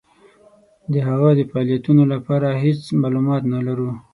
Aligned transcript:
د 0.91 0.93
هغه 1.07 1.29
د 1.37 1.41
فعالیتونو 1.49 2.03
په 2.09 2.17
باره 2.27 2.51
کې 2.53 2.61
هیڅ 2.63 2.81
معلومات 3.01 3.43
نه 3.53 3.59
لرو. 3.67 3.89